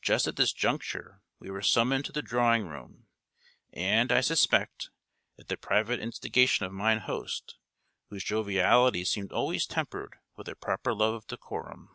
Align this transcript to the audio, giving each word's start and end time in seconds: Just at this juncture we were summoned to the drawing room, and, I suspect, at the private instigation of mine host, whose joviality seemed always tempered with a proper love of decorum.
Just 0.00 0.28
at 0.28 0.36
this 0.36 0.52
juncture 0.52 1.20
we 1.40 1.50
were 1.50 1.60
summoned 1.60 2.04
to 2.04 2.12
the 2.12 2.22
drawing 2.22 2.68
room, 2.68 3.08
and, 3.72 4.12
I 4.12 4.20
suspect, 4.20 4.90
at 5.36 5.48
the 5.48 5.56
private 5.56 5.98
instigation 5.98 6.64
of 6.64 6.72
mine 6.72 6.98
host, 7.00 7.56
whose 8.08 8.22
joviality 8.22 9.04
seemed 9.04 9.32
always 9.32 9.66
tempered 9.66 10.14
with 10.36 10.46
a 10.48 10.54
proper 10.54 10.94
love 10.94 11.14
of 11.14 11.26
decorum. 11.26 11.88